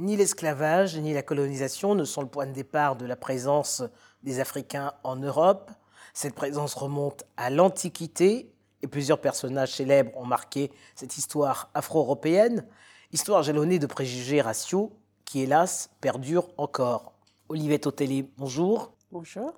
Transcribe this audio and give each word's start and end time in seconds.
Ni 0.00 0.16
l'esclavage 0.16 0.96
ni 0.96 1.12
la 1.12 1.22
colonisation 1.22 1.94
ne 1.94 2.04
sont 2.04 2.22
le 2.22 2.26
point 2.26 2.46
de 2.46 2.54
départ 2.54 2.96
de 2.96 3.04
la 3.04 3.16
présence 3.16 3.82
des 4.22 4.40
Africains 4.40 4.94
en 5.04 5.16
Europe. 5.16 5.70
Cette 6.14 6.34
présence 6.34 6.72
remonte 6.72 7.24
à 7.36 7.50
l'Antiquité 7.50 8.50
et 8.80 8.86
plusieurs 8.86 9.20
personnages 9.20 9.74
célèbres 9.74 10.16
ont 10.16 10.24
marqué 10.24 10.72
cette 10.94 11.18
histoire 11.18 11.68
afro-européenne, 11.74 12.66
histoire 13.12 13.42
jalonnée 13.42 13.78
de 13.78 13.86
préjugés 13.86 14.40
raciaux 14.40 14.96
qui, 15.26 15.42
hélas, 15.42 15.90
perdurent 16.00 16.48
encore. 16.56 17.12
Olivette 17.50 17.86
Otélé, 17.86 18.26
bonjour. 18.38 18.94
Bonjour. 19.12 19.52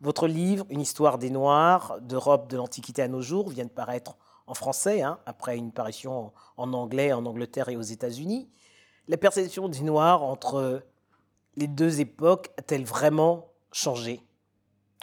Votre 0.00 0.28
livre, 0.28 0.64
Une 0.70 0.80
histoire 0.80 1.18
des 1.18 1.30
Noirs, 1.30 1.98
d'Europe 2.02 2.48
de 2.48 2.56
l'Antiquité 2.56 3.02
à 3.02 3.08
nos 3.08 3.20
jours, 3.20 3.48
vient 3.48 3.64
de 3.64 3.70
paraître 3.70 4.16
en 4.46 4.54
français, 4.54 5.02
hein, 5.02 5.18
après 5.26 5.56
une 5.56 5.72
parution 5.72 6.32
en 6.56 6.72
anglais 6.72 7.12
en 7.12 7.26
Angleterre 7.26 7.68
et 7.68 7.76
aux 7.76 7.82
États-Unis. 7.82 8.48
La 9.08 9.16
perception 9.16 9.68
du 9.68 9.84
noir 9.84 10.22
entre 10.22 10.82
les 11.56 11.68
deux 11.68 12.00
époques 12.00 12.50
a-t-elle 12.58 12.84
vraiment 12.84 13.52
changé? 13.70 14.20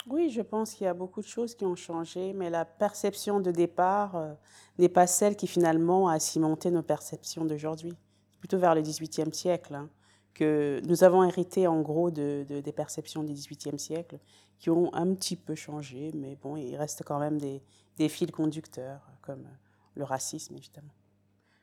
Oui, 0.06 0.28
je 0.28 0.42
pense 0.42 0.74
qu'il 0.74 0.84
y 0.84 0.88
a 0.88 0.94
beaucoup 0.94 1.22
de 1.22 1.26
choses 1.26 1.54
qui 1.54 1.64
ont 1.64 1.74
changé, 1.74 2.34
mais 2.34 2.50
la 2.50 2.66
perception 2.66 3.40
de 3.40 3.50
départ 3.50 4.16
euh, 4.16 4.34
n'est 4.78 4.90
pas 4.90 5.06
celle 5.06 5.36
qui 5.36 5.46
finalement 5.46 6.08
a 6.08 6.18
cimenté 6.18 6.70
nos 6.70 6.82
perceptions 6.82 7.46
d'aujourd'hui. 7.46 7.94
C'est 8.30 8.38
plutôt 8.38 8.58
vers 8.58 8.74
le 8.74 8.82
XVIIIe 8.82 9.32
siècle 9.32 9.74
hein, 9.74 9.88
que 10.34 10.82
nous 10.84 11.04
avons 11.04 11.24
hérité 11.24 11.66
en 11.66 11.80
gros 11.80 12.10
de, 12.10 12.44
des 12.46 12.72
perceptions 12.72 13.22
du 13.22 13.32
XVIIIe 13.32 13.78
siècle 13.78 14.18
qui 14.58 14.68
ont 14.68 14.92
un 14.92 15.14
petit 15.14 15.36
peu 15.36 15.54
changé, 15.54 16.10
mais 16.14 16.36
bon, 16.36 16.56
il 16.56 16.76
reste 16.76 17.02
quand 17.06 17.18
même 17.18 17.38
des, 17.38 17.62
des 17.96 18.10
fils 18.10 18.30
conducteurs 18.30 19.00
comme 19.22 19.48
le 19.94 20.04
racisme 20.04 20.54
évidemment. 20.56 20.92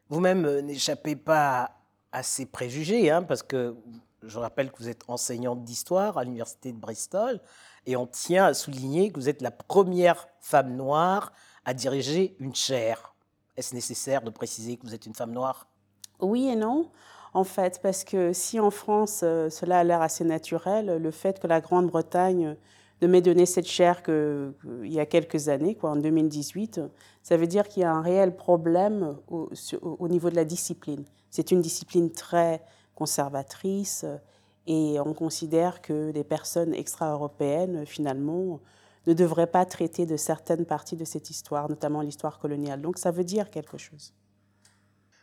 Vous-même 0.10 0.46
euh, 0.46 0.62
n'échappez 0.62 1.16
pas 1.16 1.81
à 2.12 2.24
ces 2.24 2.46
préjugés, 2.46 3.10
hein, 3.10 3.24
parce 3.24 3.44
que 3.44 3.76
je 4.24 4.38
rappelle 4.38 4.72
que 4.72 4.78
vous 4.78 4.90
êtes 4.90 5.04
enseignante 5.08 5.64
d'histoire 5.64 6.18
à 6.18 6.24
l'université 6.24 6.72
de 6.72 6.78
Bristol, 6.78 7.40
et 7.86 7.96
on 7.96 8.06
tient 8.06 8.46
à 8.46 8.54
souligner 8.54 9.12
que 9.12 9.20
vous 9.20 9.30
êtes 9.30 9.42
la 9.42 9.52
première 9.52 10.28
femme 10.40 10.76
noire 10.76 11.34
à 11.66 11.74
diriger 11.74 12.36
une 12.40 12.54
chaire. 12.54 13.16
Est-ce 13.58 13.74
nécessaire 13.74 14.22
de 14.22 14.30
préciser 14.30 14.78
que 14.78 14.86
vous 14.86 14.94
êtes 14.94 15.06
une 15.06 15.16
femme 15.16 15.32
noire? 15.32 15.68
Oui 16.20 16.48
et 16.48 16.56
non, 16.56 16.92
en 17.34 17.44
fait, 17.44 17.82
parce 17.82 18.04
que 18.04 18.34
si 18.34 18.60
en 18.60 18.72
France, 18.72 19.22
euh, 19.24 19.50
cela 19.50 19.80
a 19.80 19.84
l'air 19.84 20.02
assez 20.02 20.24
naturel, 20.24 20.98
le 20.98 21.12
fait 21.12 21.40
que 21.40 21.48
la 21.48 21.62
Grande-Bretagne 21.62 22.56
ne 23.02 23.08
m'ait 23.08 23.22
donné 23.22 23.46
cette 23.46 23.68
chaire 23.68 24.04
qu'il 24.04 24.54
y 24.84 25.00
a 25.00 25.06
quelques 25.06 25.50
années, 25.50 25.76
quoi, 25.76 25.92
en 25.92 25.96
2018, 25.96 26.82
ça 27.24 27.38
veut 27.38 27.48
dire 27.48 27.68
qu'il 27.68 27.82
y 27.82 27.86
a 27.86 27.92
un 27.92 28.02
réel 28.02 28.36
problème 28.36 29.18
au, 29.28 29.50
au 29.82 30.08
niveau 30.08 30.30
de 30.30 30.36
la 30.36 30.46
discipline. 30.46 31.04
C'est 31.30 31.52
une 31.52 31.62
discipline 31.62 32.12
très 32.12 32.62
conservatrice 32.94 34.06
et 34.68 35.00
on 35.00 35.14
considère 35.14 35.82
que 35.82 36.12
des 36.12 36.24
personnes 36.24 36.74
extra-européennes, 36.74 37.86
finalement, 37.86 38.60
ne 39.08 39.14
devraient 39.14 39.48
pas 39.48 39.66
traiter 39.66 40.06
de 40.06 40.18
certaines 40.18 40.66
parties 40.66 40.96
de 40.96 41.06
cette 41.06 41.30
histoire, 41.30 41.70
notamment 41.70 42.02
l'histoire 42.02 42.38
coloniale. 42.40 42.82
Donc 42.82 42.98
ça 42.98 43.12
veut 43.12 43.24
dire 43.24 43.50
quelque 43.50 43.78
chose. 43.78 44.14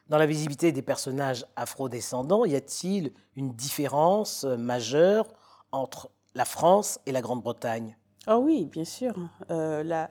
Dans 0.09 0.19
la 0.19 0.27
visibilité 0.27 0.73
des 0.73 0.83
personnages 0.83 1.47
afro-descendants, 1.55 2.45
y 2.45 2.57
a-t-il 2.57 3.13
une 3.37 3.53
différence 3.53 4.45
majeure 4.45 5.29
entre 5.71 6.11
la 6.35 6.45
France 6.45 7.01
et 7.07 7.13
la 7.13 7.21
Grande-Bretagne 7.21 7.97
Oh 8.27 8.41
oui, 8.43 8.67
bien 8.67 8.85
sûr. 8.85 9.15
Euh. 9.51 10.07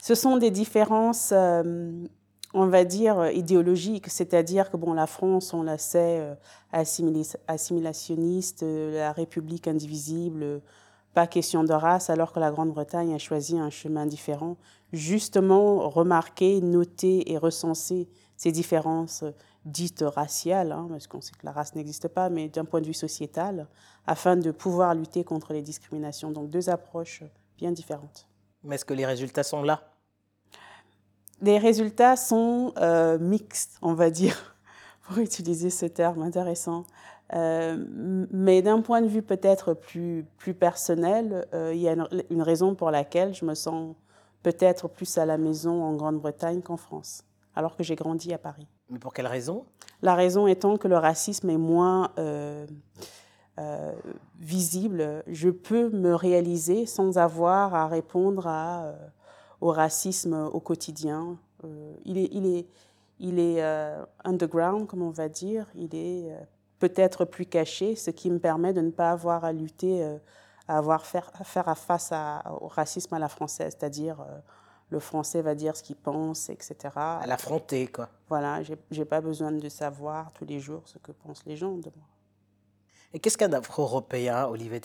Ce 0.00 0.14
sont 0.14 0.36
des 0.36 0.50
différences 0.50 1.30
euh, 1.32 2.06
on 2.54 2.66
va 2.66 2.84
dire, 2.84 3.30
idéologique, 3.32 4.08
c'est-à-dire 4.08 4.70
que 4.70 4.78
bon, 4.78 4.94
la 4.94 5.06
France, 5.06 5.52
on 5.52 5.62
la 5.62 5.76
sait, 5.76 6.20
euh, 6.20 6.34
assimilationniste, 7.46 8.62
la 8.62 9.12
République 9.12 9.68
indivisible, 9.68 10.62
pas 11.12 11.26
question 11.26 11.64
de 11.64 11.72
race, 11.74 12.08
alors 12.08 12.32
que 12.32 12.40
la 12.40 12.50
Grande-Bretagne 12.50 13.14
a 13.14 13.18
choisi 13.18 13.58
un 13.58 13.68
chemin 13.68 14.06
différent, 14.06 14.56
justement 14.92 15.88
remarquer, 15.88 16.62
noter 16.62 17.30
et 17.30 17.36
recenser 17.36 18.08
ces 18.38 18.52
différences 18.52 19.24
dites 19.66 20.04
raciales, 20.06 20.72
hein, 20.72 20.86
parce 20.88 21.06
qu'on 21.08 21.20
sait 21.20 21.32
que 21.32 21.44
la 21.44 21.52
race 21.52 21.74
n'existe 21.74 22.08
pas, 22.08 22.30
mais 22.30 22.48
d'un 22.48 22.64
point 22.64 22.80
de 22.80 22.86
vue 22.86 22.94
sociétal, 22.94 23.66
afin 24.06 24.36
de 24.36 24.50
pouvoir 24.52 24.94
lutter 24.94 25.24
contre 25.24 25.52
les 25.52 25.60
discriminations. 25.60 26.30
Donc 26.30 26.50
deux 26.50 26.70
approches 26.70 27.24
bien 27.58 27.72
différentes. 27.72 28.26
Mais 28.62 28.76
est-ce 28.76 28.84
que 28.84 28.94
les 28.94 29.04
résultats 29.04 29.42
sont 29.42 29.62
là? 29.62 29.82
Les 31.42 31.58
résultats 31.58 32.16
sont 32.16 32.72
euh, 32.78 33.18
mixtes, 33.18 33.78
on 33.82 33.94
va 33.94 34.10
dire, 34.10 34.56
pour 35.02 35.18
utiliser 35.18 35.70
ce 35.70 35.84
terme 35.86 36.22
intéressant. 36.22 36.86
Euh, 37.34 37.84
mais 38.30 38.62
d'un 38.62 38.80
point 38.80 39.02
de 39.02 39.08
vue 39.08 39.22
peut-être 39.22 39.74
plus, 39.74 40.24
plus 40.38 40.54
personnel, 40.54 41.46
euh, 41.54 41.74
il 41.74 41.80
y 41.80 41.88
a 41.88 41.94
une, 41.94 42.06
une, 42.30 42.42
raison 42.42 42.76
pour 42.76 42.92
laquelle 42.92 43.34
je 43.34 43.44
me 43.44 43.54
sens 43.54 43.96
peut-être 44.44 44.86
plus 44.86 45.18
à 45.18 45.26
la 45.26 45.36
maison 45.36 45.82
en 45.82 45.94
Grande-Bretagne 45.94 46.62
qu'en 46.62 46.76
France, 46.76 47.24
alors 47.56 47.76
que 47.76 47.82
j'ai 47.82 47.96
grandi 47.96 48.32
à 48.32 48.38
Paris. 48.38 48.68
Mais 48.90 48.98
pour 48.98 49.12
quelle 49.12 49.26
raison? 49.26 49.64
La 50.02 50.14
raison 50.14 50.46
étant 50.46 50.76
que 50.76 50.88
le 50.88 50.96
racisme 50.96 51.50
est 51.50 51.56
moins 51.56 52.12
visible. 54.38 55.22
Je 55.26 55.48
peux 55.48 55.90
me 55.90 56.14
réaliser 56.14 56.86
sans 56.86 57.18
avoir 57.18 57.74
à 57.74 57.88
répondre 57.88 58.46
à 58.46 58.94
au 59.60 59.70
racisme 59.72 60.34
au 60.52 60.60
quotidien. 60.60 61.38
Euh, 61.64 61.94
il 62.04 62.18
est, 62.18 63.62
euh, 63.62 64.04
underground, 64.24 64.86
comme 64.86 65.02
on 65.02 65.10
va 65.10 65.28
dire. 65.28 65.66
Il 65.74 65.94
est 65.94 66.30
euh, 66.30 66.38
peut-être 66.78 67.24
plus 67.24 67.46
caché, 67.46 67.96
ce 67.96 68.10
qui 68.10 68.30
me 68.30 68.38
permet 68.38 68.72
de 68.72 68.80
ne 68.80 68.90
pas 68.90 69.10
avoir 69.10 69.44
à 69.44 69.52
lutter, 69.52 70.04
à 70.68 70.78
avoir 70.78 71.06
faire, 71.06 71.30
à 71.38 71.44
faire 71.44 71.76
face 71.78 72.12
au 72.60 72.68
racisme 72.68 73.14
à 73.14 73.18
la 73.18 73.28
française, 73.28 73.74
c'est-à-dire 73.78 74.18
le 74.90 75.00
français 75.00 75.42
va 75.42 75.54
dire 75.54 75.76
ce 75.76 75.82
qu'il 75.82 75.96
pense, 75.96 76.48
etc. 76.48 76.76
À 76.94 77.26
l'affronter, 77.26 77.88
quoi. 77.88 78.08
Voilà, 78.28 78.62
j'ai, 78.62 79.04
pas 79.04 79.20
besoin 79.20 79.52
de 79.52 79.68
savoir 79.68 80.32
tous 80.32 80.44
les 80.44 80.60
jours 80.60 80.82
ce 80.86 80.98
que 80.98 81.12
pensent 81.12 81.44
les 81.46 81.56
gens 81.56 81.72
de 81.72 81.90
moi. 81.96 82.06
Et 83.12 83.18
qu'est-ce 83.18 83.38
qu'un 83.38 83.52
Afro-Européen, 83.52 84.46
Olivier 84.46 84.80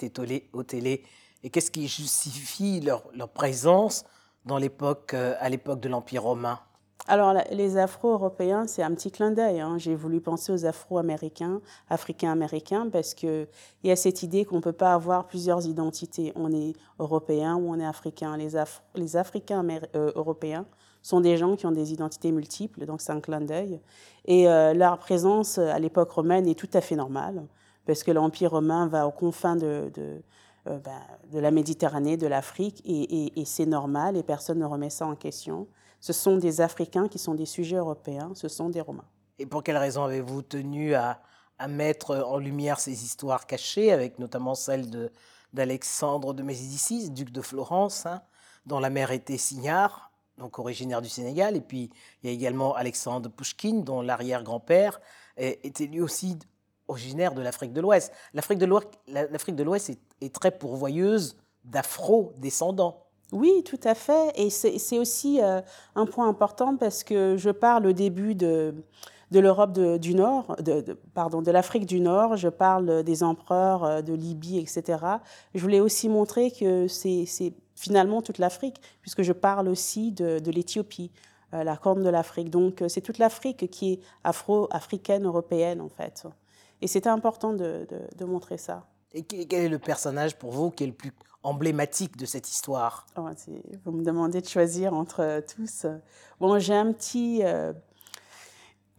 Otélé, 0.54 1.04
et 1.44 1.50
qu'est-ce 1.50 1.72
qui 1.72 1.88
justifie 1.88 2.80
leur, 2.80 3.04
leur 3.14 3.30
présence 3.30 4.06
dans 4.46 4.58
l'époque, 4.58 5.14
euh, 5.14 5.36
à 5.40 5.50
l'époque 5.50 5.80
de 5.80 5.90
l'Empire 5.90 6.24
romain? 6.24 6.60
Alors, 7.08 7.34
les 7.52 7.78
Afro-Européens, 7.78 8.68
c'est 8.68 8.84
un 8.84 8.94
petit 8.94 9.12
clin 9.12 9.32
d'œil. 9.32 9.60
Hein. 9.60 9.78
J'ai 9.78 9.96
voulu 9.96 10.22
penser 10.22 10.52
aux 10.52 10.66
Afro-Américains, 10.66 11.62
Africains-Américains, 11.90 12.90
parce 12.92 13.14
qu'il 13.14 13.48
y 13.84 13.92
a 13.92 13.96
cette 13.96 14.24
idée 14.24 14.46
qu'on 14.46 14.58
ne 14.58 14.62
peut 14.62 14.72
pas 14.72 14.94
avoir 14.94 15.26
plusieurs 15.28 15.66
identités. 15.66 16.32
On 16.36 16.52
est 16.52 16.74
Européen 17.00 17.56
ou 17.56 17.70
on 17.70 17.80
est 17.80 17.86
Africain. 17.86 18.38
Les, 18.38 18.50
les 18.96 19.18
Africains 19.18 19.66
euh, 19.96 20.12
sont 21.02 21.22
des 21.22 21.38
gens 21.38 21.56
qui 21.56 21.66
ont 21.66 21.72
des 21.72 21.92
identités 21.92 22.32
multiples, 22.32 22.86
donc 22.86 23.02
c'est 23.02 23.12
un 23.12 23.20
clin 23.20 23.42
d'œil. 23.42 23.82
Et 24.26 24.48
euh, 24.48 24.74
leur 24.74 25.00
présence 25.00 25.58
à 25.58 25.80
l'époque 25.80 26.12
romaine 26.12 26.48
est 26.48 26.58
tout 26.58 26.70
à 26.74 26.82
fait 26.82 26.96
normale, 26.96 27.44
parce 27.86 28.04
que 28.04 28.12
l'Empire 28.12 28.52
romain 28.52 28.88
va 28.88 29.08
aux 29.08 29.12
confins 29.12 29.56
de, 29.56 29.92
euh, 30.68 30.78
ben, 30.78 31.02
de 31.32 31.40
la 31.40 31.50
Méditerranée, 31.50 32.18
de 32.18 32.28
l'Afrique, 32.28 32.84
et, 32.86 33.32
c'est 33.46 33.66
normal, 33.66 34.16
et 34.16 34.22
personne 34.22 34.60
ne 34.60 34.66
remet 34.66 34.92
ça 34.92 35.08
en 35.08 35.16
question. 35.16 35.68
Ce 36.02 36.14
sont 36.14 36.38
des 36.38 36.62
Africains 36.62 37.08
qui 37.08 37.20
sont 37.20 37.36
des 37.36 37.46
sujets 37.46 37.78
européens, 37.78 38.32
ce 38.36 38.48
sont 38.48 38.70
des 38.70 38.82
Romains. 38.82 39.08
Et 39.40 39.46
pour 39.46 39.64
quelle 39.64 39.78
raison 39.78 40.04
avez-vous 40.04 40.42
tenu 40.42 40.94
à, 40.96 41.22
mettre 41.70 42.16
en 42.16 42.40
lumière 42.40 42.80
ces 42.80 43.04
histoires 43.04 43.46
cachées, 43.46 43.92
avec 43.92 44.18
notamment 44.18 44.56
celle 44.56 44.90
d'Alexandre 45.54 46.34
de, 46.34 46.42
Médicis, 46.42 47.12
duc 47.12 47.32
de 47.32 47.42
Florence, 47.42 48.08
hein, 48.08 48.24
dont 48.66 48.80
la 48.80 48.90
mère 48.90 49.12
était 49.12 49.38
signare, 49.38 50.12
donc 50.40 50.58
originaire 50.58 51.04
du 51.04 51.10
Sénégal, 51.10 51.56
et 51.56 51.62
puis 51.62 51.92
il 52.24 52.30
y 52.30 52.32
a 52.32 52.34
également 52.34 52.74
Alexandre 52.74 53.30
Pouchkine, 53.30 53.84
dont 53.84 54.02
l'arrière-grand-père 54.02 55.00
était 55.38 55.86
lui 55.86 56.02
aussi 56.02 56.40
originaire 56.88 57.34
de 57.34 57.42
l'Afrique 57.42 57.74
de 57.74 57.82
l'Ouest. 57.82 58.12
L'Afrique 58.34 58.60
de 58.60 59.64
l'Ouest 59.64 59.92
est, 60.22 60.34
très 60.34 60.52
pourvoyeuse 60.52 61.38
d'afro-descendants. 61.64 63.06
Oui, 63.32 63.64
tout 63.64 63.80
à 63.84 63.96
fait. 63.96 64.34
Et 64.36 64.50
c'est 64.50 65.00
aussi 65.00 65.42
euh, 65.42 65.62
un 65.96 66.06
point 66.06 66.28
important 66.28 66.76
parce 66.76 67.04
que 67.04 67.38
je 67.38 67.50
parle 67.50 67.88
au 67.88 67.94
début 67.94 68.36
de, 68.36 68.74
l'Europe 69.32 69.80
du 69.80 70.14
Nord, 70.14 70.58
de, 70.62 70.98
pardon, 71.14 71.42
de 71.42 71.50
l'Afrique 71.50 71.86
du 71.86 72.02
Nord, 72.02 72.36
je 72.36 72.50
parle 72.50 73.04
des 73.04 73.24
empereurs 73.24 73.86
euh, 73.86 74.02
de 74.02 74.14
Libye, 74.14 74.60
etc. 74.60 74.98
Je 75.56 75.62
voulais 75.62 75.80
aussi 75.80 76.10
montrer 76.10 76.52
que 76.52 76.88
c'est 76.88 77.26
finalement 77.76 78.22
toute 78.22 78.38
l'Afrique, 78.38 78.82
puisque 79.02 79.22
je 79.22 79.32
parle 79.32 79.70
aussi 79.70 80.12
de, 80.12 80.40
de 80.40 80.52
l'Éthiopie, 80.52 81.12
euh, 81.54 81.64
la 81.64 81.78
corne 81.78 82.04
de 82.04 82.10
l'Afrique. 82.10 82.50
Donc 82.50 82.84
c'est 82.90 83.02
toute 83.02 83.18
l'Afrique 83.18 83.70
qui 83.72 83.94
est 83.94 84.00
afro-africaine, 84.26 85.26
européenne 85.26 85.80
en 85.80 85.90
fait. 85.90 86.28
Et 86.82 86.88
c'était 86.88 87.10
important 87.10 87.54
de, 87.54 87.88
montrer 88.26 88.58
ça. 88.58 88.88
Et 89.14 89.24
quel 89.24 89.66
est 89.66 89.70
le 89.70 89.80
personnage 89.80 90.38
pour 90.38 90.52
vous 90.52 90.72
qui 90.72 90.84
est 90.84 90.88
le 90.88 90.94
plus 90.94 91.12
emblématique 91.44 92.18
de 92.18 92.26
cette 92.26 92.50
histoire 92.50 93.06
oh, 93.18 93.28
Vous 93.86 93.92
me 93.92 94.04
demandez 94.04 94.42
de 94.42 94.48
choisir 94.48 94.94
entre 94.94 95.44
tous. 95.56 95.86
Bon, 96.40 96.60
j'ai 96.60 96.76
un 96.76 96.92
petit, 96.92 97.42
euh, 97.44 97.74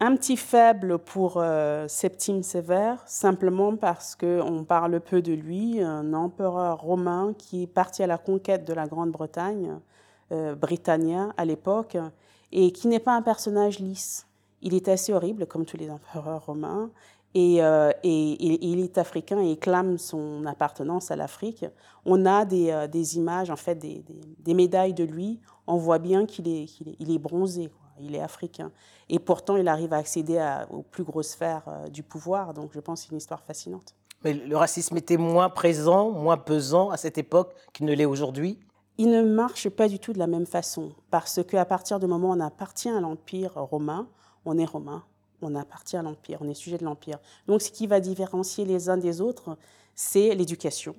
un 0.01 0.17
petit 0.17 0.37
faible 0.37 0.99
pour 0.99 1.37
euh, 1.37 1.87
Septime 1.89 2.43
Sévère, 2.43 3.03
simplement 3.07 3.77
parce 3.77 4.17
qu'on 4.17 4.65
parle 4.65 5.01
peu 5.01 5.23
de 5.23 5.33
lui, 5.33 5.81
un 5.81 6.13
empereur 6.13 6.81
romain 6.81 7.35
qui 7.39 7.65
est 7.65 7.69
parti 7.69 8.03
à 8.03 8.07
la 8.07 8.19
conquête 8.19 8.65
de 8.67 8.73
la 8.73 8.87
Grande-Bretagne, 8.87 9.79
euh, 10.33 10.55
Britannia 10.55 11.33
à 11.37 11.45
l'époque, 11.45 11.97
et 12.51 12.73
qui 12.73 12.89
n'est 12.89 13.01
pas 13.01 13.15
un 13.15 13.23
personnage 13.23 13.79
lisse. 13.79 14.27
Il 14.61 14.75
est 14.75 14.89
assez 14.89 15.13
horrible, 15.13 15.47
comme 15.47 15.65
tous 15.65 15.77
les 15.77 15.91
empereurs 15.91 16.47
romains, 16.47 16.91
et, 17.35 17.63
euh, 17.63 17.91
il 18.03 18.81
est 18.81 18.99
africain 18.99 19.41
et 19.41 19.53
il 19.53 19.59
clame 19.59 19.99
son 19.99 20.45
appartenance 20.47 21.11
à 21.11 21.17
l'Afrique. 21.17 21.65
On 22.05 22.27
a 22.27 22.45
des, 22.45 22.87
des, 22.91 23.17
images, 23.17 23.51
en 23.51 23.57
fait, 23.57 23.77
des, 23.77 24.05
des, 24.39 24.55
médailles 24.55 24.95
de 24.95 25.05
lui. 25.05 25.41
On 25.67 25.77
voit 25.77 25.99
bien 25.99 26.27
qu'il 26.27 26.49
est, 26.49 26.65
est, 26.65 26.97
il 26.99 27.11
est 27.11 27.19
bronzé 27.19 27.71
il 28.01 28.15
est 28.15 28.21
africain. 28.21 28.71
Et 29.09 29.19
pourtant, 29.19 29.57
il 29.57 29.69
arrive 29.69 29.93
à 29.93 29.99
accéder 29.99 30.39
aux 30.71 30.83
plus 30.83 31.05
grosses 31.05 31.31
sphères 31.31 31.63
euh, 31.69 31.89
du 31.89 32.03
pouvoir. 32.03 32.55
Donc, 32.55 32.71
je 32.73 32.81
pense 32.81 33.01
que 33.01 33.07
c'est 33.07 33.13
une 33.13 33.19
histoire 33.19 33.43
fascinante. 33.43 33.95
Mais 34.25 34.35
le 34.35 34.57
racisme 34.57 34.97
était 34.97 35.17
moins 35.17 35.49
présent, 35.49 36.11
moins 36.11 36.37
pesant 36.37 36.91
à 36.91 36.97
cette 36.97 37.19
époque 37.19 37.55
qu'il 37.73 37.87
ne 37.87 37.93
l'est 37.93 38.05
aujourd'hui? 38.05 38.61
Il 38.99 39.11
ne 39.11 39.23
marche 39.23 39.69
pas 39.69 39.89
du 39.89 39.99
tout 39.99 40.13
de 40.13 40.19
la 40.19 40.27
même 40.27 40.47
façon. 40.47 40.93
Parce 41.11 41.43
qu'à 41.43 41.65
partir 41.65 41.99
du 41.99 42.07
moment 42.07 42.31
où 42.31 42.33
on 42.33 42.41
appartient 42.41 42.91
à 42.91 43.01
l'Empire 43.01 43.55
romain, 43.55 44.09
on 44.45 44.59
est 44.59 44.65
romain, 44.65 45.05
on 45.43 45.55
appartient 45.55 45.97
à 45.97 46.03
l'Empire, 46.03 46.39
on 46.41 46.49
est 46.49 46.55
sujet 46.55 46.79
de 46.79 46.85
l'Empire. 46.85 47.19
Donc, 47.47 47.63
ce 47.63 47.71
qui 47.71 47.87
va 47.87 48.01
différencier 48.01 48.65
les 48.65 48.89
uns 48.89 48.97
des 48.97 49.21
autres, 49.21 49.57
c'est 49.95 50.35
l'éducation 50.35 50.95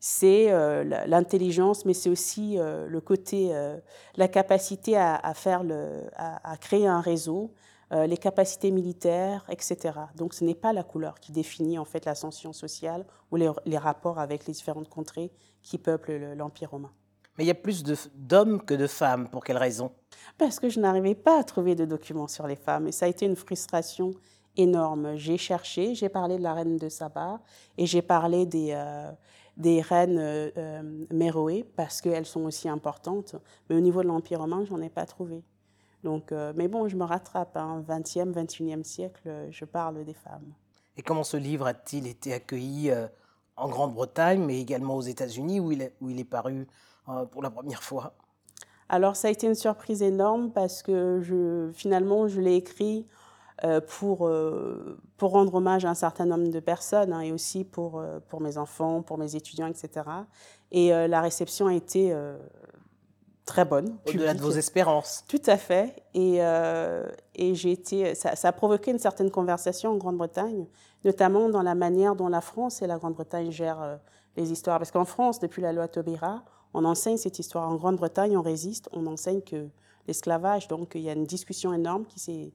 c'est 0.00 0.50
euh, 0.50 0.82
l'intelligence, 1.06 1.84
mais 1.84 1.92
c'est 1.92 2.08
aussi 2.08 2.58
euh, 2.58 2.86
le 2.88 3.00
côté, 3.02 3.54
euh, 3.54 3.78
la 4.16 4.28
capacité 4.28 4.96
à, 4.96 5.34
faire 5.34 5.62
le, 5.62 6.04
à, 6.16 6.56
créer 6.56 6.86
un 6.86 7.00
réseau, 7.00 7.52
les 7.92 8.16
capacités 8.16 8.70
militaires, 8.70 9.44
etc. 9.48 9.98
Donc 10.14 10.32
ce 10.32 10.44
n'est 10.44 10.54
pas 10.54 10.72
la 10.72 10.84
couleur 10.84 11.18
qui 11.18 11.32
définit 11.32 11.76
en 11.76 11.84
fait 11.84 12.04
l'ascension 12.04 12.52
sociale 12.52 13.04
ou 13.32 13.36
les, 13.36 13.50
les, 13.66 13.78
rapports 13.78 14.20
avec 14.20 14.46
les 14.46 14.52
différentes 14.52 14.88
contrées 14.88 15.32
qui 15.60 15.76
peuplent 15.76 16.34
l'Empire 16.34 16.70
romain. 16.70 16.92
Mais 17.40 17.44
il 17.44 17.48
y 17.48 17.52
a 17.52 17.54
plus 17.54 17.82
d'hommes 18.14 18.60
que 18.60 18.74
de 18.74 18.86
femmes. 18.86 19.26
Pour 19.26 19.42
quelle 19.42 19.56
raison? 19.56 19.92
Parce 20.36 20.60
que 20.60 20.68
je 20.68 20.78
n'arrivais 20.78 21.14
pas 21.14 21.40
à 21.40 21.42
trouver 21.42 21.74
de 21.74 21.86
documents 21.86 22.28
sur 22.28 22.46
les 22.46 22.54
femmes 22.54 22.86
et 22.86 22.92
ça 22.92 23.06
a 23.06 23.08
été 23.08 23.24
une 23.24 23.34
frustration 23.34 24.10
énorme. 24.58 25.16
J'ai 25.16 25.38
cherché, 25.38 25.94
j'ai 25.94 26.10
parlé 26.10 26.36
de 26.36 26.42
la 26.42 26.52
reine 26.52 26.76
de 26.76 26.90
Saba 26.90 27.40
et 27.78 27.86
j'ai 27.86 28.02
parlé 28.02 28.44
des 28.44 28.74
des 29.56 29.80
reines 29.80 30.18
euh, 30.18 30.50
euh, 30.58 31.06
méroées 31.10 31.64
parce 31.76 32.02
qu'elles 32.02 32.26
sont 32.26 32.42
aussi 32.42 32.68
importantes. 32.68 33.36
Mais 33.70 33.76
au 33.76 33.80
niveau 33.80 34.02
de 34.02 34.08
l'Empire 34.08 34.40
romain, 34.40 34.66
j'en 34.66 34.82
ai 34.82 34.90
pas 34.90 35.06
trouvé. 35.06 35.42
Donc, 36.04 36.32
euh, 36.32 36.52
mais 36.54 36.68
bon, 36.68 36.88
je 36.88 36.96
me 36.96 37.04
rattrape. 37.04 37.56
Hein, 37.56 37.82
20e, 37.88 38.34
21e 38.34 38.84
siècle, 38.84 39.48
je 39.50 39.64
parle 39.64 40.04
des 40.04 40.12
femmes. 40.12 40.52
Et 40.98 41.00
comment 41.00 41.24
ce 41.24 41.38
livre 41.38 41.66
a-t-il 41.66 42.06
été 42.06 42.34
accueilli 42.34 42.92
en 43.56 43.68
Grande-Bretagne, 43.70 44.44
mais 44.44 44.60
également 44.60 44.96
aux 44.96 45.00
États-Unis, 45.00 45.58
où, 45.58 45.72
il 45.72 45.80
est, 45.80 45.94
où 46.02 46.10
il 46.10 46.20
est 46.20 46.24
paru? 46.24 46.66
Pour 47.30 47.42
la 47.42 47.50
première 47.50 47.82
fois 47.82 48.14
Alors, 48.88 49.16
ça 49.16 49.28
a 49.28 49.30
été 49.30 49.46
une 49.46 49.54
surprise 49.54 50.02
énorme 50.02 50.50
parce 50.52 50.82
que 50.82 51.20
je, 51.20 51.70
finalement, 51.72 52.28
je 52.28 52.40
l'ai 52.40 52.56
écrit 52.56 53.06
euh, 53.62 53.82
pour, 53.82 54.26
euh, 54.26 54.98
pour 55.18 55.32
rendre 55.32 55.56
hommage 55.56 55.84
à 55.84 55.90
un 55.90 55.94
certain 55.94 56.24
nombre 56.24 56.48
de 56.48 56.60
personnes 56.60 57.12
hein, 57.12 57.20
et 57.20 57.30
aussi 57.30 57.64
pour, 57.64 57.98
euh, 57.98 58.18
pour 58.28 58.40
mes 58.40 58.56
enfants, 58.56 59.02
pour 59.02 59.18
mes 59.18 59.36
étudiants, 59.36 59.66
etc. 59.66 60.06
Et 60.72 60.90
la 60.90 61.20
réception 61.20 61.66
a 61.66 61.74
été 61.74 62.16
très 63.44 63.64
bonne. 63.64 63.98
Au-delà 64.06 64.34
de 64.34 64.40
vos 64.40 64.52
espérances. 64.52 65.24
Tout 65.26 65.42
à 65.46 65.56
fait. 65.56 65.96
Et, 66.14 66.36
et 67.34 67.54
j'ai 67.56 67.72
été, 67.72 68.14
ça, 68.14 68.36
ça, 68.36 68.48
a 68.48 68.52
provoqué 68.52 68.92
une 68.92 69.00
certaine 69.00 69.32
conversation 69.32 69.90
en 69.90 69.96
Grande-Bretagne, 69.96 70.68
notamment 71.04 71.48
dans 71.48 71.62
la 71.62 71.74
manière 71.74 72.14
dont 72.14 72.28
la 72.28 72.40
France 72.40 72.82
et 72.82 72.86
la 72.86 72.98
Grande-Bretagne 72.98 73.50
gèrent 73.50 73.98
les 74.36 74.52
histoires. 74.52 74.78
Parce 74.78 74.92
qu'en 74.92 75.04
France, 75.04 75.40
depuis 75.40 75.60
la 75.60 75.72
loi 75.72 75.88
Taubira, 75.88 76.44
on 76.74 76.84
enseigne 76.84 77.16
cette 77.16 77.38
histoire. 77.38 77.68
En 77.68 77.76
Grande-Bretagne, 77.76 78.36
on 78.36 78.42
résiste, 78.42 78.88
on 78.92 79.06
enseigne 79.06 79.42
que 79.42 79.68
l'esclavage. 80.06 80.68
Donc 80.68 80.92
il 80.94 81.02
y 81.02 81.10
a 81.10 81.12
une 81.12 81.26
discussion 81.26 81.72
énorme 81.72 82.04
qui 82.06 82.52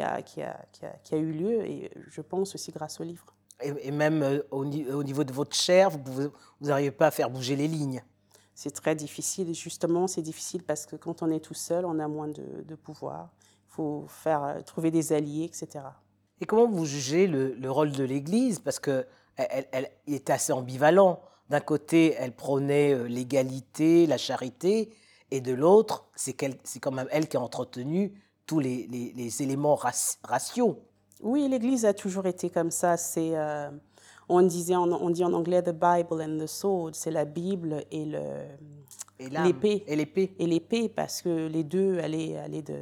a, 0.00 0.22
qui 0.22 0.42
a, 0.42 0.66
qui 0.72 0.84
a, 0.84 0.92
qui 1.02 1.14
a 1.14 1.18
eu 1.18 1.32
lieu, 1.32 1.64
et 1.64 1.90
je 2.08 2.20
pense 2.20 2.54
aussi 2.54 2.70
grâce 2.72 3.00
au 3.00 3.04
livre. 3.04 3.24
Et, 3.60 3.90
même 3.90 4.22
euh, 4.22 4.40
au, 4.50 4.64
niveau 4.64 5.24
de 5.24 5.32
votre 5.32 5.56
chair, 5.56 5.90
vous 5.90 6.30
n'arrivez 6.60 6.92
pas 6.92 7.08
à 7.08 7.10
faire 7.10 7.28
bouger 7.28 7.56
les 7.56 7.66
lignes 7.66 8.02
C'est 8.54 8.70
très 8.70 8.94
difficile, 8.94 9.52
justement, 9.52 10.06
c'est 10.06 10.22
difficile 10.22 10.62
parce 10.62 10.86
que 10.86 10.94
quand 10.94 11.22
on 11.22 11.30
est 11.30 11.40
tout 11.40 11.54
seul, 11.54 11.84
on 11.84 11.98
a 11.98 12.06
moins 12.06 12.28
de, 12.28 12.62
de 12.64 12.74
pouvoir. 12.76 13.30
Il 13.66 13.72
faut 13.74 14.04
faire, 14.08 14.44
euh, 14.44 14.60
trouver 14.62 14.90
des 14.92 15.12
alliés, 15.12 15.44
etc. 15.44 15.84
Et 16.40 16.46
comment 16.46 16.68
vous 16.68 16.84
jugez 16.84 17.26
le, 17.26 17.54
le 17.54 17.70
rôle 17.70 17.90
de 17.90 18.04
l'Église? 18.04 18.60
Parce 18.60 18.78
qu'elle 18.78 19.06
elle, 19.36 19.66
elle, 19.72 19.90
est 20.06 20.30
assez 20.30 20.52
ambivalent. 20.52 21.20
D'un 21.48 21.60
côté, 21.60 22.14
elle 22.18 22.32
prônait 22.32 22.92
euh, 22.92 23.04
l'égalité, 23.04 24.06
la 24.06 24.18
charité, 24.18 24.90
et 25.30 25.40
de 25.40 25.52
l'autre, 25.52 26.08
c'est 26.14 26.34
quand 26.34 26.90
même 26.90 27.08
elle 27.10 27.28
qui 27.28 27.36
a 27.36 27.40
entretenu 27.40 28.12
tous 28.46 28.60
les, 28.60 28.86
les, 29.14 29.42
éléments 29.42 29.78
raciaux. 30.22 30.78
Oui, 31.22 31.46
l'Église 31.48 31.84
a 31.84 31.92
toujours 31.92 32.26
été 32.26 32.48
comme 32.48 32.70
ça. 32.70 32.96
C'est, 32.96 33.36
euh, 33.36 33.68
on, 34.28 34.40
disait 34.42 34.74
on 34.76 35.10
dit 35.10 35.24
en 35.24 35.34
anglais 35.34 35.62
the 35.62 35.70
Bible 35.70 36.22
and 36.22 36.38
the 36.38 36.46
sword, 36.46 36.92
c'est 36.94 37.10
la 37.10 37.26
Bible 37.26 37.84
et, 37.90 38.06
le, 38.06 38.22
l'épée. 39.18 39.84
Et 39.86 39.96
l'épée. 39.96 40.34
Et 40.38 40.46
l'épée, 40.46 40.88
parce 40.88 41.20
que 41.20 41.46
les 41.46 41.62
deux 41.62 41.98
allaient, 41.98 42.38
allaient 42.38 42.62
de, 42.62 42.80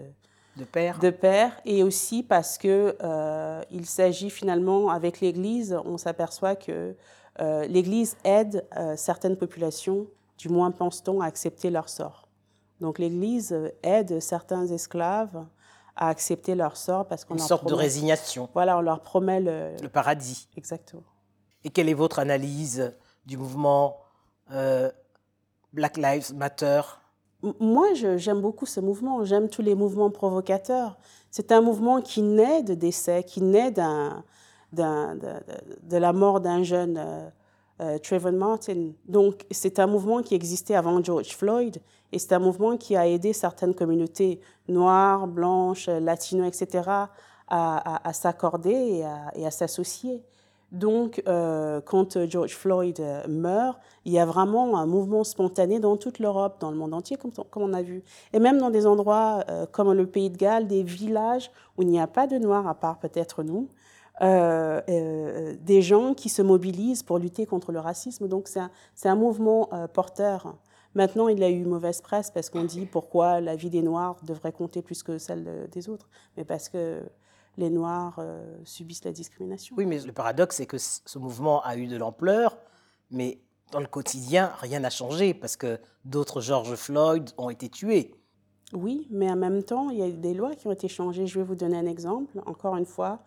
de 0.57 0.65
pair. 0.65 0.99
De 1.01 1.11
pair, 1.11 1.53
et 1.65 1.83
aussi 1.83 2.23
parce 2.23 2.59
que 2.59 2.97
euh, 3.03 3.63
il 3.71 3.87
s'agit 3.87 4.31
finalement, 4.31 4.91
avec 4.91 5.21
l'Église, 5.21 5.77
on 5.85 5.99
s'aperçoit 5.99 6.57
que 6.57 6.95
euh, 7.41 7.67
l'Église 7.67 8.17
aide 8.25 8.67
certaines 8.97 9.37
populations, 9.37 10.07
du 10.39 10.49
moins 10.49 10.71
pense-t-on, 10.71 11.21
à 11.21 11.27
accepter 11.27 11.71
leur 11.71 11.89
sort. 11.89 12.29
Donc 12.81 12.99
l'Église 12.99 13.57
aide 13.83 14.21
certains 14.21 14.67
esclaves 14.67 15.47
à 15.97 16.09
accepter 16.09 16.55
leur 16.55 16.77
sort 16.77 17.07
parce 17.07 17.25
qu'on 17.25 17.35
une 17.35 17.41
sorte 17.41 17.67
de 17.67 17.75
résignation. 17.75 18.51
Voilà, 18.53 18.77
on 18.77 18.83
leur 18.83 19.01
promet 19.01 19.41
le, 19.41 19.75
le 19.83 19.89
paradis. 19.89 20.47
Exactement. 20.57 21.03
Et 21.65 21.71
quelle 21.71 21.89
est 21.89 21.95
votre 21.95 22.19
analyse 22.19 22.93
du 23.25 23.39
mouvement 23.39 23.97
euh, 24.53 24.91
Black 25.73 25.97
Lives 25.97 26.35
Matter? 26.35 26.83
Moi, 27.61 27.95
j'aime 27.95 28.41
beaucoup 28.41 28.67
ce 28.67 28.81
mouvement. 28.81 29.25
J'aime 29.25 29.49
tous 29.49 29.63
les 29.63 29.75
mouvements 29.75 30.11
provocateurs. 30.11 30.99
C'est 31.31 31.51
un 31.53 31.61
mouvement 31.61 32.01
qui 32.01 32.23
naît 32.23 32.63
de 32.63 32.75
décès, 32.75 33.25
qui 33.25 33.43
naît 33.43 33.71
d'un, 33.71 34.25
de, 34.77 35.97
la 35.97 36.13
mort 36.13 36.41
d'un 36.41 36.63
jeune. 36.63 36.97
Euh, 36.99 37.29
euh, 37.83 37.99
Trayvon 37.99 38.33
Martin. 38.33 38.93
Donc, 39.07 39.45
c'est 39.51 39.79
un 39.79 39.87
mouvement 39.87 40.23
qui 40.23 40.35
existait 40.35 40.75
avant 40.75 41.05
George 41.05 41.37
Floyd 41.37 41.77
et 42.11 42.19
c'est 42.19 42.33
un 42.33 42.39
mouvement 42.39 42.79
qui 42.79 42.97
a 42.97 43.07
aidé 43.07 43.35
certaines 43.35 43.75
communautés 43.75 44.41
noires, 44.67 45.27
blanches, 45.27 45.89
latino, 45.89 46.45
etc., 46.45 46.89
à, 47.49 48.13
s'accorder 48.15 49.05
et 49.35 49.47
à, 49.47 49.51
s'associer. 49.51 50.23
Donc, 50.73 51.23
euh, 51.29 51.83
quand 51.83 52.27
George 52.27 52.57
Floyd 52.57 52.99
euh, 52.99 53.23
meurt, 53.29 53.79
il 54.07 54.13
y 54.13 54.19
a 54.19 54.25
vraiment 54.25 54.79
un 54.79 54.87
mouvement 54.87 55.23
spontané 55.23 55.79
dans 55.79 55.99
toute 55.99 56.19
l'Europe, 56.19 56.57
dans 56.61 56.71
le 56.71 56.79
monde 56.79 56.95
entier, 56.95 57.19
comme, 57.19 57.63
on 57.63 57.75
a 57.75 57.83
vu. 57.83 58.03
Et 58.33 58.39
même 58.39 58.57
dans 58.57 58.71
des 58.71 58.87
endroits 58.87 59.45
comme 59.71 59.93
le 59.93 60.07
Pays 60.07 60.31
de 60.31 60.39
Galles, 60.39 60.67
des 60.67 60.83
villages 60.83 61.51
où 61.77 61.83
il 61.83 61.89
n'y 61.89 62.01
a 62.01 62.07
pas 62.07 62.27
de 62.27 62.39
Noirs, 62.39 62.67
à 62.67 62.75
part 62.75 62.99
peut-être 62.99 63.43
nous, 63.43 63.69
euh, 64.23 64.81
euh, 64.89 65.57
des 65.61 65.83
gens 65.83 66.15
qui 66.15 66.31
se 66.31 66.41
mobilisent 66.41 67.03
pour 67.03 67.19
lutter 67.19 67.45
contre 67.45 67.73
le 67.73 67.81
racisme. 67.81 68.29
Donc 68.29 68.49
c'est 68.49 68.61
un, 68.61 68.71
un, 69.05 69.15
mouvement 69.15 69.69
euh, 69.73 69.87
porteur. 69.87 70.57
Maintenant, 70.95 71.29
il 71.29 71.43
a 71.43 71.51
eu 71.51 71.65
mauvaise 71.67 72.01
presse 72.01 72.31
parce 72.31 72.49
qu'on 72.49 72.65
dit 72.65 72.87
pourquoi 72.87 73.41
la 73.41 73.57
vie 73.57 73.69
des 73.69 73.83
Noirs 73.83 74.17
devrait 74.25 74.53
compter 74.53 74.81
plus 74.81 75.03
que 75.03 75.19
celle 75.19 75.69
des 75.71 75.91
autres. 75.91 76.09
Mais 76.37 76.45
parce 76.45 76.71
que 76.71 77.03
les 77.59 77.69
Noirs 77.69 78.19
subissent 78.65 79.05
la 79.05 79.13
discrimination. 79.13 79.77
Oui, 79.77 79.85
mais 79.85 79.99
le 79.99 80.13
paradoxe, 80.13 80.57
c'est 80.57 80.67
que 80.67 80.79
ce 80.79 81.19
mouvement 81.19 81.63
a 81.63 81.77
eu 81.77 81.87
de 81.87 81.99
l'ampleur, 81.99 82.57
mais 83.11 83.41
dans 83.73 83.81
le 83.81 83.87
quotidien, 83.87 84.53
rien 84.61 84.81
n'a 84.81 84.89
changé 84.89 85.35
parce 85.35 85.59
que 85.59 85.79
d'autres 86.07 86.41
George 86.41 86.75
Floyd 86.77 87.31
ont 87.37 87.51
été 87.51 87.69
tués. 87.69 88.15
Oui, 88.73 89.07
mais 89.11 89.31
en 89.31 89.37
même 89.37 89.63
temps, 89.63 89.91
il 89.91 89.99
y 89.99 90.03
a 90.03 90.11
des 90.11 90.35
lois 90.35 90.55
qui 90.55 90.67
ont 90.67 90.73
été 90.73 90.89
changées. 90.89 91.27
Je 91.27 91.39
vais 91.39 91.45
vous 91.45 91.55
donner 91.55 91.77
un 91.77 91.87
exemple. 91.87 92.41
Encore 92.47 92.77
une 92.77 92.87
fois, 92.87 93.21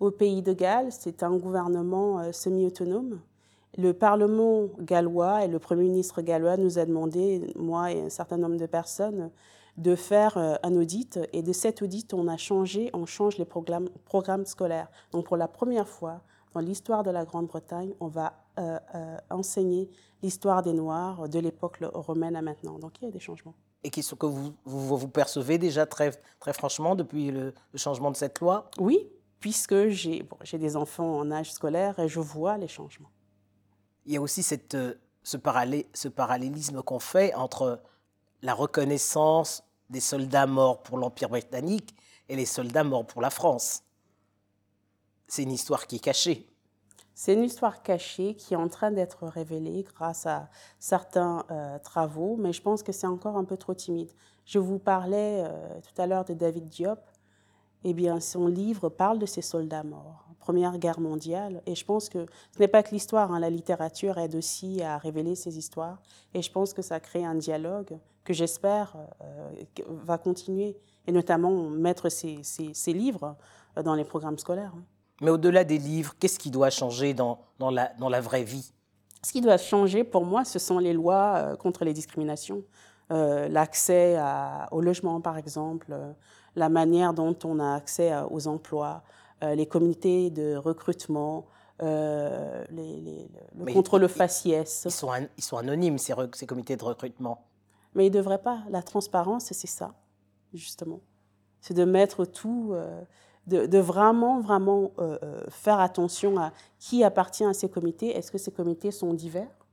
au 0.00 0.10
pays 0.10 0.42
de 0.42 0.52
Galles, 0.52 0.92
c'est 0.92 1.22
un 1.22 1.36
gouvernement 1.36 2.20
euh, 2.20 2.32
semi-autonome. 2.32 3.20
Le 3.76 3.92
Parlement 3.92 4.68
gallois 4.80 5.44
et 5.44 5.48
le 5.48 5.58
Premier 5.58 5.84
ministre 5.84 6.22
gallois 6.22 6.56
nous 6.56 6.78
a 6.78 6.86
demandé, 6.86 7.52
moi 7.56 7.92
et 7.92 8.02
un 8.02 8.10
certain 8.10 8.36
nombre 8.36 8.56
de 8.56 8.66
personnes, 8.66 9.30
de 9.76 9.96
faire 9.96 10.36
euh, 10.36 10.54
un 10.62 10.76
audit. 10.76 11.18
Et 11.32 11.42
de 11.42 11.52
cet 11.52 11.82
audit, 11.82 12.14
on 12.14 12.28
a 12.28 12.36
changé, 12.36 12.90
on 12.92 13.06
change 13.06 13.38
les 13.38 13.44
programmes, 13.44 13.88
programmes 14.04 14.46
scolaires. 14.46 14.88
Donc 15.12 15.26
pour 15.26 15.36
la 15.36 15.48
première 15.48 15.88
fois 15.88 16.20
dans 16.54 16.60
l'histoire 16.60 17.02
de 17.02 17.10
la 17.10 17.24
Grande-Bretagne, 17.24 17.94
on 17.98 18.06
va 18.06 18.34
euh, 18.60 18.78
enseigner 19.30 19.90
l'histoire 20.22 20.62
des 20.62 20.72
Noirs 20.72 21.28
de 21.28 21.40
l'époque 21.40 21.78
romaine 21.92 22.36
à 22.36 22.42
maintenant. 22.42 22.78
Donc 22.78 23.00
il 23.00 23.06
y 23.06 23.08
a 23.08 23.10
des 23.10 23.18
changements. 23.18 23.54
et 23.82 23.90
qui 23.90 24.04
ce 24.04 24.14
que 24.14 24.26
vous, 24.26 24.52
vous, 24.64 24.96
vous, 24.96 25.08
percevez 25.08 25.58
déjà 25.58 25.84
très, 25.84 26.12
très 26.38 26.52
franchement 26.52 26.94
depuis 26.94 27.32
le, 27.32 27.52
le 27.72 27.78
changement 27.78 28.12
de 28.12 28.16
cette 28.16 28.38
loi? 28.38 28.70
Oui, 28.78 29.08
puisque 29.40 29.88
j'ai 29.88 30.22
bon, 30.22 30.36
des 30.52 30.76
enfants 30.76 31.18
en 31.18 31.30
âge 31.30 31.52
scolaire 31.52 31.98
et 31.98 32.08
je 32.08 32.20
vois 32.20 32.58
les 32.58 32.68
changements. 32.68 33.10
Il 34.06 34.12
y 34.12 34.16
a 34.16 34.20
aussi 34.20 34.42
cette, 34.42 34.74
euh, 34.74 34.94
ce, 35.22 35.36
parallé, 35.36 35.88
ce 35.94 36.08
parallélisme 36.08 36.82
qu'on 36.82 36.98
fait 36.98 37.34
entre 37.34 37.82
la 38.42 38.54
reconnaissance 38.54 39.64
des 39.90 40.00
soldats 40.00 40.46
morts 40.46 40.82
pour 40.82 40.98
l'Empire 40.98 41.28
britannique 41.28 41.94
et 42.28 42.36
les 42.36 42.46
soldats 42.46 42.84
morts 42.84 43.06
pour 43.06 43.22
la 43.22 43.30
France. 43.30 43.82
C'est 45.26 45.42
une 45.42 45.52
histoire 45.52 45.86
qui 45.86 45.96
est 45.96 46.00
cachée. 46.00 46.46
C'est 47.14 47.32
une 47.32 47.44
histoire 47.44 47.82
cachée 47.82 48.34
qui 48.34 48.54
est 48.54 48.56
en 48.56 48.68
train 48.68 48.90
d'être 48.90 49.26
révélée 49.26 49.84
grâce 49.84 50.26
à 50.26 50.48
certains 50.80 51.44
euh, 51.50 51.78
travaux, 51.78 52.36
mais 52.36 52.52
je 52.52 52.60
pense 52.60 52.82
que 52.82 52.90
c'est 52.90 53.06
encore 53.06 53.36
un 53.36 53.44
peu 53.44 53.56
trop 53.56 53.72
timide. 53.72 54.10
Je 54.44 54.58
vous 54.58 54.80
parlais 54.80 55.44
euh, 55.44 55.80
tout 55.80 56.02
à 56.02 56.06
l'heure 56.06 56.24
de 56.24 56.34
David 56.34 56.68
Diop. 56.68 56.98
Eh 57.84 57.92
bien, 57.92 58.18
son 58.18 58.46
livre 58.46 58.88
parle 58.88 59.18
de 59.18 59.26
ces 59.26 59.42
soldats 59.42 59.82
morts, 59.84 60.26
Première 60.38 60.78
Guerre 60.78 61.00
mondiale, 61.00 61.62
et 61.66 61.74
je 61.74 61.84
pense 61.84 62.08
que 62.08 62.26
ce 62.52 62.58
n'est 62.58 62.68
pas 62.68 62.82
que 62.82 62.90
l'histoire, 62.90 63.32
hein, 63.32 63.38
la 63.38 63.50
littérature 63.50 64.16
aide 64.18 64.34
aussi 64.34 64.82
à 64.82 64.96
révéler 64.98 65.34
ces 65.34 65.58
histoires, 65.58 66.00
et 66.32 66.40
je 66.40 66.50
pense 66.50 66.72
que 66.72 66.82
ça 66.82 66.98
crée 66.98 67.24
un 67.24 67.34
dialogue 67.34 67.98
que 68.24 68.32
j'espère 68.32 68.96
euh, 69.22 69.50
va 70.04 70.16
continuer, 70.16 70.78
et 71.06 71.12
notamment 71.12 71.68
mettre 71.68 72.08
ces, 72.08 72.42
ces, 72.42 72.72
ces 72.72 72.92
livres 72.94 73.36
dans 73.82 73.94
les 73.94 74.04
programmes 74.04 74.38
scolaires. 74.38 74.72
Hein. 74.74 74.84
Mais 75.20 75.30
au-delà 75.30 75.64
des 75.64 75.78
livres, 75.78 76.14
qu'est-ce 76.18 76.38
qui 76.38 76.50
doit 76.50 76.70
changer 76.70 77.12
dans, 77.14 77.38
dans, 77.58 77.70
la, 77.70 77.92
dans 77.98 78.08
la 78.08 78.20
vraie 78.20 78.44
vie? 78.44 78.72
Ce 79.22 79.30
qui 79.32 79.40
doit 79.40 79.58
changer, 79.58 80.04
pour 80.04 80.24
moi, 80.24 80.44
ce 80.44 80.58
sont 80.58 80.78
les 80.78 80.92
lois 80.92 81.34
euh, 81.36 81.56
contre 81.56 81.84
les 81.84 81.92
discriminations. 81.92 82.62
Euh, 83.12 83.48
l'accès 83.48 84.18
au 84.70 84.80
logement, 84.80 85.20
par 85.20 85.36
exemple, 85.36 85.88
euh, 85.92 86.12
la 86.56 86.68
manière 86.68 87.14
dont 87.14 87.36
on 87.44 87.58
a 87.58 87.74
accès 87.74 88.10
à, 88.10 88.30
aux 88.30 88.46
emplois, 88.46 89.02
euh, 89.42 89.54
les 89.54 89.66
comités 89.66 90.30
de 90.30 90.56
recrutement, 90.56 91.46
euh, 91.82 92.64
les, 92.70 93.00
les, 93.00 93.28
le 93.56 93.64
Mais 93.64 93.72
contrôle 93.72 94.08
faciès. 94.08 94.84
Ils 94.84 94.90
sont, 94.90 95.08
an, 95.08 95.26
ils 95.36 95.42
sont 95.44 95.56
anonymes, 95.56 95.98
ces, 95.98 96.14
ces 96.34 96.46
comités 96.46 96.76
de 96.76 96.84
recrutement. 96.84 97.46
Mais 97.94 98.06
ils 98.06 98.12
ne 98.12 98.18
devraient 98.18 98.42
pas. 98.42 98.62
La 98.70 98.82
transparence, 98.82 99.46
c'est 99.46 99.66
ça, 99.66 99.94
justement. 100.52 101.00
C'est 101.60 101.74
de 101.74 101.84
mettre 101.84 102.24
tout... 102.24 102.70
Euh, 102.72 103.02
de, 103.46 103.66
de, 103.66 103.78
vraiment, 103.78 104.40
vraiment 104.40 104.92
euh, 104.98 105.18
euh, 105.22 105.40
faire 105.50 105.78
attention 105.78 106.38
à 106.38 106.52
qui 106.78 107.04
appartient 107.04 107.44
à 107.44 107.52
ces 107.52 107.68
comités. 107.68 108.16
Est-ce 108.16 108.32
que 108.32 108.38
ces 108.38 108.50
comités 108.50 108.90
sont 108.90 109.12
divers? 109.12 109.63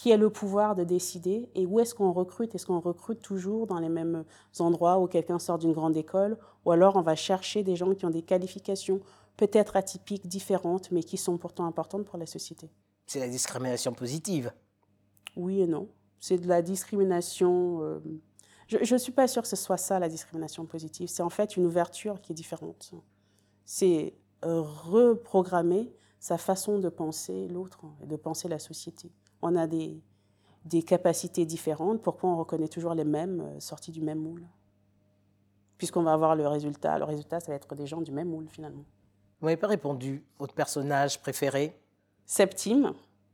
Qui 0.00 0.14
a 0.14 0.16
le 0.16 0.30
pouvoir 0.30 0.76
de 0.76 0.82
décider 0.82 1.50
Et 1.54 1.66
où 1.66 1.78
est-ce 1.78 1.94
qu'on 1.94 2.10
recrute? 2.10 2.54
Est-ce 2.54 2.64
qu'on 2.64 2.80
recrute 2.80 3.20
toujours 3.20 3.66
dans 3.66 3.78
les 3.78 3.90
mêmes 3.90 4.24
endroits 4.58 4.98
où 4.98 5.06
quelqu'un 5.06 5.38
sort 5.38 5.58
d'une 5.58 5.74
grande 5.74 5.94
école? 5.94 6.38
Ou 6.64 6.70
alors 6.70 6.96
on 6.96 7.02
va 7.02 7.14
chercher 7.16 7.62
des 7.62 7.76
gens 7.76 7.94
qui 7.94 8.06
ont 8.06 8.10
des 8.10 8.22
qualifications 8.22 9.02
peut-être 9.36 9.76
atypiques, 9.76 10.26
différentes, 10.26 10.90
mais 10.90 11.02
qui 11.02 11.18
sont 11.18 11.36
pourtant 11.36 11.66
importantes 11.66 12.06
pour 12.06 12.16
la 12.16 12.24
société? 12.24 12.70
C'est 13.04 13.20
la 13.20 13.28
discrimination 13.28 13.92
positive 13.92 14.54
Oui 15.36 15.60
et 15.60 15.66
non. 15.66 15.86
C'est 16.18 16.38
de 16.38 16.48
la 16.48 16.62
discrimination... 16.62 17.82
Euh, 17.82 17.98
je 18.68 18.94
ne 18.94 18.98
suis 18.98 19.12
pas 19.12 19.28
sûre 19.28 19.42
que 19.42 19.48
ce 19.48 19.56
soit 19.56 19.76
ça 19.76 19.98
la 19.98 20.08
discrimination 20.08 20.64
positive. 20.64 21.10
C'est 21.10 21.22
en 21.22 21.28
fait 21.28 21.58
une 21.58 21.66
ouverture 21.66 22.22
qui 22.22 22.32
est 22.32 22.34
différente. 22.34 22.92
C'est 23.66 24.14
euh, 24.46 24.62
reprogrammer 24.62 25.92
sa 26.20 26.38
façon 26.38 26.78
de 26.78 26.88
penser 26.88 27.48
l'autre 27.48 27.80
et 28.02 28.06
de 28.06 28.16
penser 28.16 28.48
la 28.48 28.58
société. 28.58 29.12
On 29.42 29.56
a 29.56 29.66
des, 29.66 30.00
des 30.64 30.82
capacités 30.82 31.46
différentes. 31.46 32.02
Pourquoi 32.02 32.30
on 32.30 32.36
reconnaît 32.36 32.68
toujours 32.68 32.94
les 32.94 33.04
mêmes 33.04 33.40
euh, 33.40 33.60
sortis 33.60 33.92
du 33.92 34.00
même 34.00 34.18
moule? 34.18 34.44
Puisqu'on 35.78 36.02
va 36.02 36.12
avoir 36.12 36.36
le 36.36 36.46
résultat. 36.46 36.98
Le 36.98 37.04
résultat, 37.04 37.40
ça 37.40 37.52
va 37.52 37.56
être 37.56 37.74
des 37.74 37.86
gens 37.86 38.00
du 38.02 38.12
même 38.12 38.28
moule 38.28 38.48
finalement. 38.48 38.84
Vous 39.40 39.46
m'avez 39.46 39.56
pas 39.56 39.68
répondu. 39.68 40.24
Votre 40.38 40.54
personnage 40.54 41.20
préféré? 41.20 41.80
Septime 42.26 42.92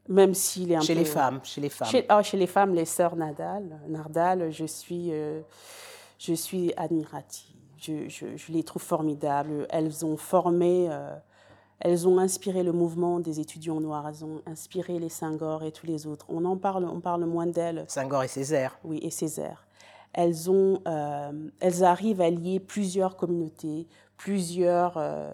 même 0.09 0.35
s'il 0.35 0.73
est 0.73 0.77
un 0.77 0.81
chez 0.81 0.95
peu... 0.95 1.01
les 1.01 1.05
femmes, 1.05 1.41
chez 1.43 1.61
les 1.61 1.69
femmes. 1.69 1.89
Chez, 1.89 2.07
oh, 2.11 2.23
chez 2.23 2.37
les 2.37 2.47
femmes, 2.47 2.75
les 2.75 2.85
sœurs 2.85 3.17
Nadal, 3.17 3.81
Nardal, 3.89 4.51
je 4.51 4.65
suis, 4.65 5.13
euh, 5.13 5.41
je 6.19 6.35
suis 6.35 6.73
admirative. 6.77 7.57
Je, 7.77 8.09
je, 8.09 8.37
je, 8.37 8.53
les 8.53 8.63
trouve 8.63 8.83
formidables. 8.83 9.67
Elles 9.71 10.05
ont 10.05 10.17
formé, 10.17 10.89
euh, 10.91 11.15
elles 11.81 12.09
ont 12.09 12.19
inspiré 12.19 12.63
le 12.63 12.73
mouvement 12.73 13.21
des 13.21 13.41
étudiants 13.41 13.81
noirs. 13.81 14.09
Elles 14.09 14.25
ont 14.25 14.41
inspiré 14.47 14.99
les 14.99 15.09
Senghor 15.09 15.63
et 15.63 15.73
tous 15.73 15.87
les 15.87 16.07
autres. 16.07 16.27
On 16.29 16.45
en 16.45 16.57
parle, 16.57 16.85
on 16.85 17.01
parle 17.01 17.25
moins 17.27 17.47
d'elles. 17.47 17.85
Senghor 17.89 18.23
et 18.23 18.29
Césaire. 18.29 18.79
Oui, 18.85 18.99
et 19.03 19.11
Césaire. 19.11 19.67
Elles 20.13 20.51
ont, 20.51 20.81
euh, 20.89 21.51
elles 21.61 21.85
arrivent 21.85 22.23
à 22.23 22.31
lier 22.31 22.59
plusieurs 22.59 23.17
communautés, 23.17 23.87
plusieurs 24.17 24.95
euh, 24.97 25.31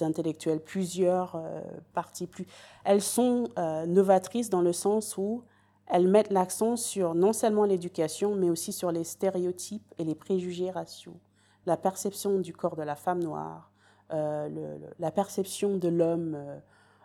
intellectuels, 0.00 0.60
plusieurs 0.60 1.36
euh, 1.36 1.62
partis. 1.94 2.26
Plus... 2.26 2.46
Elles 2.84 3.02
sont 3.02 3.48
euh, 3.58 3.86
novatrices 3.86 4.50
dans 4.50 4.60
le 4.60 4.74
sens 4.74 5.16
où 5.16 5.42
elles 5.86 6.08
mettent 6.08 6.32
l'accent 6.32 6.76
sur 6.76 7.14
non 7.14 7.32
seulement 7.32 7.64
l'éducation, 7.64 8.34
mais 8.34 8.50
aussi 8.50 8.72
sur 8.72 8.92
les 8.92 9.04
stéréotypes 9.04 9.94
et 9.98 10.04
les 10.04 10.14
préjugés 10.14 10.70
raciaux, 10.70 11.16
la 11.64 11.76
perception 11.76 12.38
du 12.40 12.52
corps 12.52 12.76
de 12.76 12.82
la 12.82 12.96
femme 12.96 13.22
noire, 13.22 13.70
euh, 14.12 14.48
le, 14.48 14.78
le, 14.78 14.86
la 14.98 15.10
perception 15.10 15.76
de 15.76 15.88
l'homme 15.88 16.36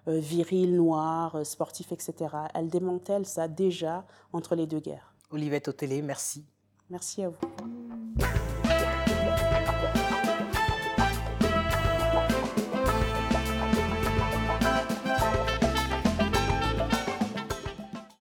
euh, 0.07 0.19
viril, 0.19 0.75
noir, 0.75 1.45
sportif, 1.45 1.91
etc. 1.91 2.35
Elles 2.53 2.69
démantèlent 2.69 3.25
ça 3.25 3.47
déjà 3.47 4.05
entre 4.33 4.55
les 4.55 4.67
deux 4.67 4.79
guerres. 4.79 5.13
Olivette 5.29 5.67
Otélé, 5.67 6.01
merci. 6.01 6.45
Merci 6.89 7.23
à 7.23 7.29
vous. 7.29 7.37